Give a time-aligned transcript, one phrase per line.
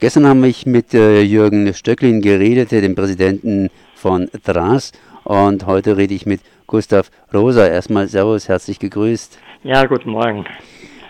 [0.00, 4.92] Gestern habe ich mit äh, Jürgen Stöcklin geredet, dem Präsidenten von DRAS.
[5.24, 7.66] Und heute rede ich mit Gustav Rosa.
[7.66, 9.36] Erstmal Servus, herzlich gegrüßt.
[9.64, 10.44] Ja, guten Morgen.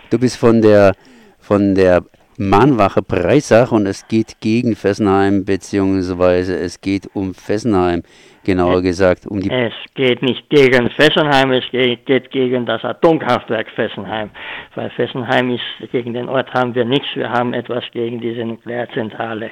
[0.09, 0.95] Du bist von der,
[1.39, 2.03] von der
[2.39, 8.05] Mahnwache Breisach und es geht gegen Fessenheim, beziehungsweise es geht um Fessenheim,
[8.49, 9.51] genauer gesagt um die.
[9.51, 14.31] Es geht nicht gegen Fessenheim, es geht, geht, gegen das Atomkraftwerk Fessenheim.
[14.75, 19.51] Weil Fessenheim ist, gegen den Ort haben wir nichts, wir haben etwas gegen diese Nuklearzentrale.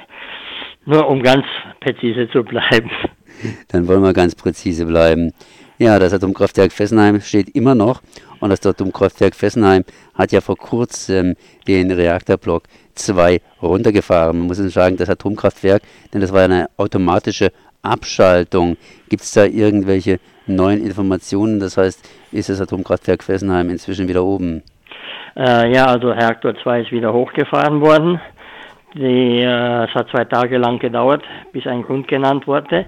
[0.85, 1.45] Nur um ganz
[1.79, 2.89] präzise zu bleiben.
[3.69, 5.31] Dann wollen wir ganz präzise bleiben.
[5.79, 8.01] Ja, das Atomkraftwerk Fessenheim steht immer noch
[8.39, 9.83] und das Atomkraftwerk Fessenheim
[10.15, 11.35] hat ja vor kurzem
[11.67, 12.63] den Reaktorblock
[12.95, 14.39] 2 runtergefahren.
[14.39, 17.51] Man muss sagen, das Atomkraftwerk, denn das war eine automatische
[17.87, 18.77] Abschaltung.
[19.09, 21.59] Gibt es da irgendwelche neuen Informationen?
[21.59, 24.63] Das heißt, ist das Atomkraftwerk Fessenheim inzwischen wieder oben?
[25.35, 28.19] Äh, ja, also Reaktor 2 ist wieder hochgefahren worden.
[28.95, 32.85] Die, äh, es hat zwei Tage lang gedauert, bis ein Grund genannt wurde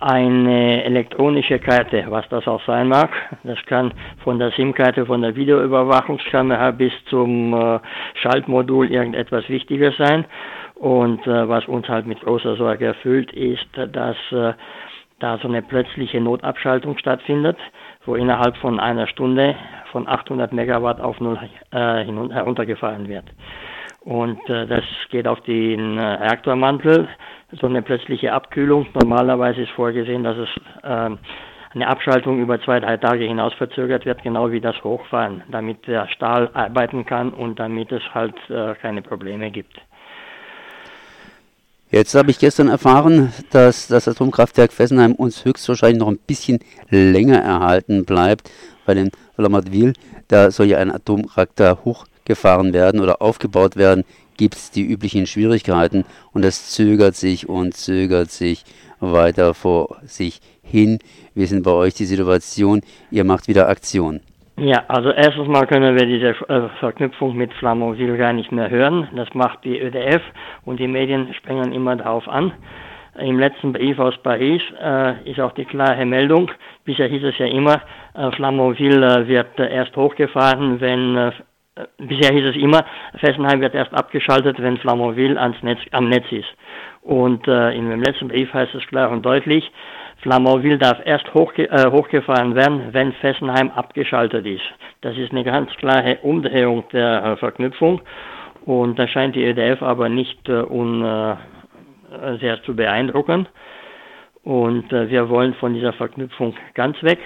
[0.00, 3.10] eine elektronische Karte, was das auch sein mag.
[3.44, 3.92] Das kann
[4.24, 7.78] von der SIM-Karte, von der Videoüberwachungskamera bis zum äh,
[8.14, 10.24] Schaltmodul irgendetwas Wichtiges sein.
[10.74, 14.54] Und äh, was uns halt mit großer Sorge erfüllt, ist, dass äh,
[15.18, 17.58] da so eine plötzliche Notabschaltung stattfindet,
[18.06, 19.54] wo innerhalb von einer Stunde
[19.92, 21.38] von 800 Megawatt auf null
[21.72, 23.26] äh, heruntergefahren wird.
[24.00, 27.06] Und äh, das geht auf den äh, Reaktormantel
[27.52, 28.86] so eine plötzliche Abkühlung.
[28.94, 30.48] Normalerweise ist vorgesehen, dass es
[30.82, 31.16] äh,
[31.72, 36.08] eine Abschaltung über zwei, drei Tage hinaus verzögert wird, genau wie das Hochfahren, damit der
[36.08, 39.80] Stahl arbeiten kann und damit es halt äh, keine Probleme gibt.
[41.92, 47.38] Jetzt habe ich gestern erfahren, dass das Atomkraftwerk Fessenheim uns höchstwahrscheinlich noch ein bisschen länger
[47.38, 48.48] erhalten bleibt.
[48.86, 49.94] Bei den Flamadville,
[50.28, 51.84] da soll ja ein Atomreaktor
[52.30, 54.04] hochgefahren werden oder aufgebaut werden
[54.36, 58.64] gibt es die üblichen Schwierigkeiten und es zögert sich und zögert sich
[59.00, 60.98] weiter vor sich hin.
[61.34, 62.80] Wie ist denn bei euch die Situation?
[63.10, 64.20] Ihr macht wieder Aktion.
[64.56, 69.08] Ja, also erstens mal können wir diese äh, Verknüpfung mit Flamanville gar nicht mehr hören.
[69.14, 70.22] Das macht die ÖDF
[70.64, 72.52] und die Medien springen immer darauf an.
[73.18, 76.50] Im letzten Brief aus Paris äh, ist auch die klare Meldung.
[76.84, 77.82] Bisher hieß es ja immer,
[78.14, 81.32] äh, Flamanville äh, wird erst hochgefahren, wenn äh, äh,
[81.98, 82.84] bisher hieß es immer,
[83.18, 86.48] Fessenheim wird erst abgeschaltet, wenn Flamanville Netz, am Netz ist.
[87.02, 89.70] Und äh, in dem letzten Brief heißt es klar und deutlich,
[90.22, 94.64] Flamanville darf erst hochge äh, hochgefahren werden, wenn Fessenheim abgeschaltet ist.
[95.00, 98.02] Das ist eine ganz klare Umdrehung der äh, Verknüpfung
[98.66, 101.36] und das scheint die EDF aber nicht äh, un, äh,
[102.38, 103.48] sehr zu beeindrucken.
[104.42, 107.18] Und wir wollen von dieser Verknüpfung ganz weg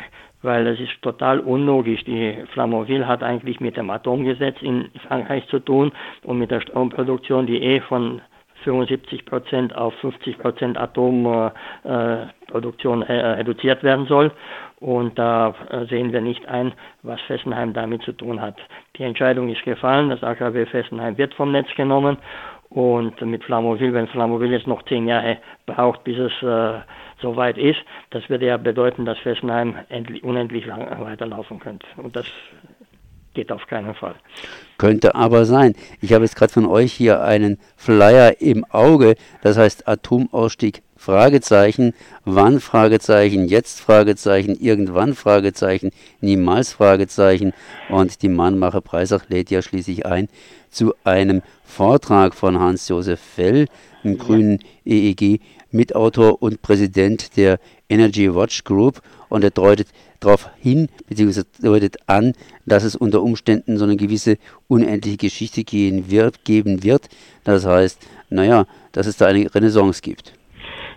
[0.44, 2.04] weil es ist total unlogisch.
[2.04, 7.46] Die Flamanville hat eigentlich mit dem Atomgesetz in Frankreich zu tun und mit der Stromproduktion,
[7.46, 8.20] die eh von
[8.64, 14.32] 75 Prozent auf 50 Prozent Atomproduktion äh, äh, reduziert werden soll.
[14.80, 16.72] Und da äh, sehen wir nicht ein,
[17.02, 18.56] was Fessenheim damit zu tun hat.
[18.96, 22.18] Die Entscheidung ist gefallen, das AKW Fessenheim wird vom Netz genommen
[22.74, 26.80] und mit Flamoville, wenn Flamoville jetzt noch zehn Jahre braucht, bis es äh,
[27.22, 27.78] soweit ist,
[28.10, 31.86] das würde ja bedeuten, dass Fessenheim endlich, unendlich lang weiterlaufen könnte.
[31.96, 32.26] Und das
[33.34, 34.14] geht auf keinen Fall.
[34.78, 35.74] Könnte aber sein.
[36.00, 41.92] Ich habe jetzt gerade von euch hier einen Flyer im Auge, das heißt Atomausstieg Fragezeichen,
[42.24, 45.90] wann Fragezeichen, jetzt Fragezeichen, irgendwann Fragezeichen,
[46.22, 47.52] niemals Fragezeichen
[47.90, 50.28] und die Mannmacher Preisach lädt ja schließlich ein
[50.70, 53.66] zu einem Vortrag von Hans-Josef Fell,
[54.04, 59.88] dem grünen EEG Mitautor und Präsident der Energy Watch Group und er deutet
[60.20, 62.34] darauf hin, beziehungsweise deutet an,
[62.66, 64.38] dass es unter Umständen so eine gewisse
[64.68, 67.08] unendliche Geschichte gehen wird, geben wird.
[67.42, 67.98] Das heißt,
[68.30, 70.32] naja, dass es da eine Renaissance gibt.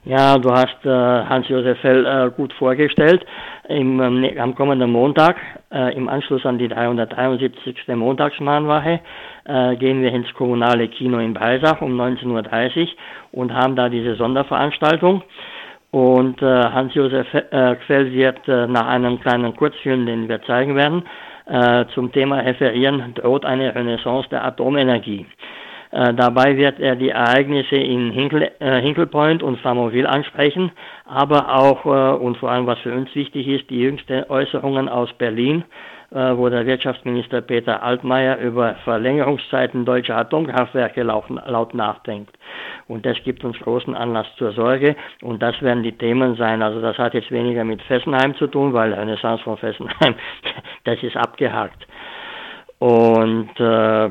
[0.06, 3.26] Ja, du hast äh, Hans-Josef Fell äh, gut vorgestellt.
[3.68, 5.36] Im, ähm, am kommenden Montag,
[5.72, 7.88] äh, im Anschluss an die 373.
[7.90, 9.00] Montagsmahnwache,
[9.46, 12.88] äh, gehen wir ins kommunale Kino in Breisach um 19.30 Uhr
[13.32, 15.24] und haben da diese Sonderveranstaltung.
[15.92, 21.04] Und äh, Hans-Josef äh, Quell wird äh, nach einem kleinen Kurzfilm, den wir zeigen werden,
[21.48, 25.26] äh, zum Thema referieren, droht eine Renaissance der Atomenergie.
[25.92, 30.72] Äh, dabei wird er die Ereignisse in Hinkle, äh, Hinkle Point und Flamanville ansprechen,
[31.06, 35.12] aber auch äh, und vor allem was für uns wichtig ist, die jüngsten Äußerungen aus
[35.14, 35.64] Berlin,
[36.10, 42.34] wo der Wirtschaftsminister Peter Altmaier über Verlängerungszeiten deutscher Atomkraftwerke laut, laut nachdenkt.
[42.88, 46.62] Und das gibt uns großen Anlass zur Sorge und das werden die Themen sein.
[46.62, 50.16] Also das hat jetzt weniger mit Fessenheim zu tun, weil Renaissance von Fessenheim,
[50.86, 51.86] das ist abgehakt.
[52.80, 54.10] Und äh,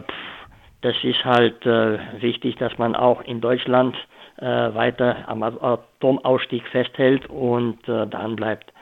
[0.86, 3.96] das ist halt äh, wichtig, dass man auch in Deutschland
[4.36, 8.72] äh, weiter am Atomausstieg festhält und äh, dran bleibt.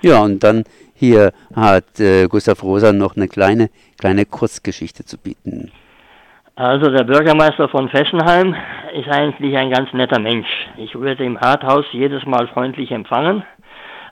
[0.00, 0.64] Ja, und dann
[0.94, 3.68] hier hat äh, Gustav Rosa noch eine kleine,
[3.98, 5.70] kleine Kurzgeschichte zu bieten.
[6.56, 8.56] Also der Bürgermeister von Fessenheim
[8.94, 10.48] ist eigentlich ein ganz netter Mensch.
[10.78, 13.44] Ich wurde im Rathaus jedes Mal freundlich empfangen,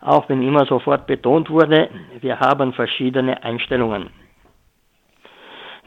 [0.03, 1.89] auch wenn immer sofort betont wurde,
[2.21, 4.11] wir haben verschiedene Einstellungen.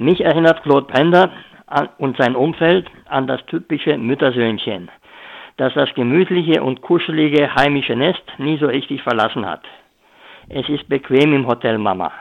[0.01, 1.30] Mich erinnert Claude Pender
[1.98, 4.90] und sein Umfeld an das typische Müttersöhnchen,
[5.57, 9.62] das das gemütliche und kuschelige heimische Nest nie so richtig verlassen hat.
[10.48, 12.13] Es ist bequem im Hotel Mama.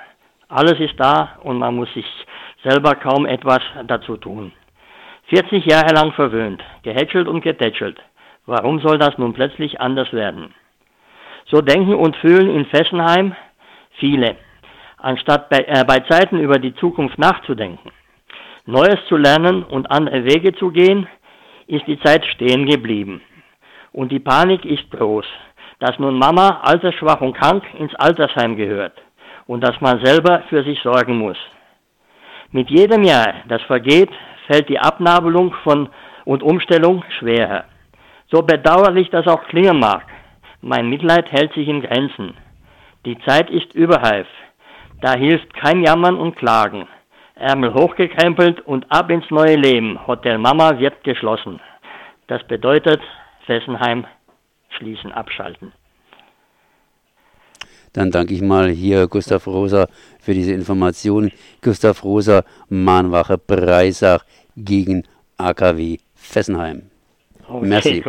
[0.49, 2.05] Alles ist da und man muss sich
[2.65, 4.51] selber kaum etwas dazu tun.
[5.29, 8.01] 40 Jahre lang verwöhnt, gehätschelt und getätschelt.
[8.47, 10.53] Warum soll das nun plötzlich anders werden?
[11.47, 13.37] So denken und fühlen in Fessenheim
[13.93, 14.37] viele,
[14.99, 17.91] anstatt bei, äh, bei Zeiten über die Zukunft nachzudenken.
[18.67, 21.07] Neues zu lernen und andere Wege zu gehen,
[21.67, 23.21] ist die Zeit stehen geblieben.
[23.93, 25.27] Und die Panik ist groß,
[25.81, 28.95] dass nun Mama altersschwach und krank ins Altersheim gehört
[29.47, 31.39] und dass man selber für sich sorgen muss.
[32.51, 34.11] Mit jedem Jahr, das vergeht,
[34.47, 35.89] fällt die Abnabelung von
[36.25, 37.65] und Umstellung schwerer.
[38.31, 40.05] So bedauerlich das auch klingen mag,
[40.61, 42.35] mein Mitleid hält sich in Grenzen.
[43.07, 44.27] Die Zeit ist überreif.
[45.01, 46.89] Da hilft kein Jammern und Klagen.
[47.37, 50.07] Ärmel hochgekrempelt und ab ins neue Leben.
[50.07, 51.61] Hotel Mama wird geschlossen.
[52.27, 53.01] Das bedeutet
[53.47, 54.07] Fessenheim
[54.71, 55.73] schließen, abschalten.
[57.93, 59.87] Dann danke ich mal hier Gustav Rosa
[60.21, 61.31] für diese Information.
[61.63, 64.25] Gustav Rosa, Mahnwache Breisach
[64.57, 65.05] gegen
[65.39, 66.91] AKW Fessenheim.
[67.49, 68.05] Okay, Merci.